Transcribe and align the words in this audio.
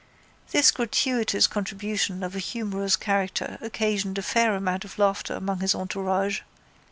This 0.49 0.71
gratuitous 0.71 1.45
contribution 1.45 2.23
of 2.23 2.35
a 2.35 2.39
humorous 2.39 2.95
character 2.95 3.59
occasioned 3.61 4.17
a 4.17 4.23
fair 4.23 4.55
amount 4.55 4.83
of 4.83 4.97
laughter 4.97 5.35
among 5.35 5.59
his 5.59 5.75
entourage. 5.75 6.41